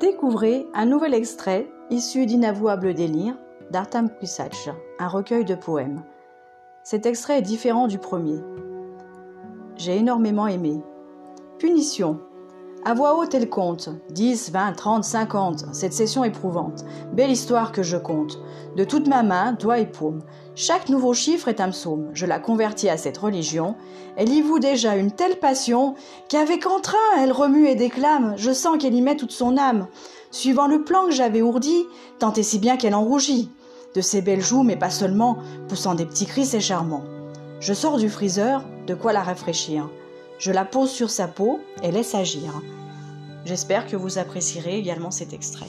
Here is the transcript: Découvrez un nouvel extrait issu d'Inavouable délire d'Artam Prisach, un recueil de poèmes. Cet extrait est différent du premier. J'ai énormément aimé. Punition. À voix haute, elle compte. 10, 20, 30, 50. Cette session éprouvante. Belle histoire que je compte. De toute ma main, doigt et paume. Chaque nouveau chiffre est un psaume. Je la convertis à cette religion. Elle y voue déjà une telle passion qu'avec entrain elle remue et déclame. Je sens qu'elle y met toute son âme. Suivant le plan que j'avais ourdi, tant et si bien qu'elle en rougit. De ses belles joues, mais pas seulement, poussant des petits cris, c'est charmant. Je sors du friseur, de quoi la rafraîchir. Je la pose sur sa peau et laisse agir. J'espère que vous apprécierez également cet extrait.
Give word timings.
Découvrez 0.00 0.68
un 0.74 0.86
nouvel 0.86 1.12
extrait 1.12 1.68
issu 1.90 2.24
d'Inavouable 2.24 2.94
délire 2.94 3.34
d'Artam 3.72 4.08
Prisach, 4.08 4.70
un 5.00 5.08
recueil 5.08 5.44
de 5.44 5.56
poèmes. 5.56 6.04
Cet 6.84 7.04
extrait 7.04 7.38
est 7.38 7.42
différent 7.42 7.88
du 7.88 7.98
premier. 7.98 8.38
J'ai 9.76 9.96
énormément 9.96 10.46
aimé. 10.46 10.80
Punition. 11.58 12.20
À 12.84 12.94
voix 12.94 13.18
haute, 13.18 13.34
elle 13.34 13.50
compte. 13.50 13.90
10, 14.10 14.52
20, 14.52 14.72
30, 14.72 15.04
50. 15.04 15.64
Cette 15.72 15.92
session 15.92 16.24
éprouvante. 16.24 16.84
Belle 17.12 17.30
histoire 17.30 17.72
que 17.72 17.82
je 17.82 17.96
compte. 17.96 18.38
De 18.76 18.84
toute 18.84 19.08
ma 19.08 19.22
main, 19.22 19.52
doigt 19.52 19.80
et 19.80 19.86
paume. 19.86 20.22
Chaque 20.54 20.88
nouveau 20.88 21.12
chiffre 21.12 21.48
est 21.48 21.60
un 21.60 21.70
psaume. 21.70 22.10
Je 22.14 22.24
la 22.24 22.38
convertis 22.38 22.88
à 22.88 22.96
cette 22.96 23.18
religion. 23.18 23.74
Elle 24.16 24.32
y 24.32 24.42
voue 24.42 24.60
déjà 24.60 24.96
une 24.96 25.10
telle 25.10 25.38
passion 25.38 25.94
qu'avec 26.28 26.66
entrain 26.66 26.96
elle 27.18 27.32
remue 27.32 27.66
et 27.66 27.74
déclame. 27.74 28.34
Je 28.36 28.52
sens 28.52 28.78
qu'elle 28.78 28.94
y 28.94 29.02
met 29.02 29.16
toute 29.16 29.32
son 29.32 29.56
âme. 29.56 29.88
Suivant 30.30 30.68
le 30.68 30.84
plan 30.84 31.06
que 31.06 31.12
j'avais 31.12 31.42
ourdi, 31.42 31.84
tant 32.18 32.32
et 32.32 32.42
si 32.42 32.58
bien 32.58 32.76
qu'elle 32.76 32.94
en 32.94 33.04
rougit. 33.04 33.50
De 33.94 34.00
ses 34.00 34.22
belles 34.22 34.42
joues, 34.42 34.62
mais 34.62 34.76
pas 34.76 34.90
seulement, 34.90 35.38
poussant 35.68 35.94
des 35.94 36.06
petits 36.06 36.26
cris, 36.26 36.46
c'est 36.46 36.60
charmant. 36.60 37.02
Je 37.60 37.74
sors 37.74 37.96
du 37.96 38.08
friseur, 38.08 38.62
de 38.86 38.94
quoi 38.94 39.12
la 39.12 39.22
rafraîchir. 39.22 39.88
Je 40.38 40.52
la 40.52 40.64
pose 40.64 40.90
sur 40.90 41.10
sa 41.10 41.26
peau 41.26 41.60
et 41.82 41.90
laisse 41.90 42.14
agir. 42.14 42.62
J'espère 43.44 43.86
que 43.86 43.96
vous 43.96 44.18
apprécierez 44.18 44.78
également 44.78 45.10
cet 45.10 45.32
extrait. 45.32 45.66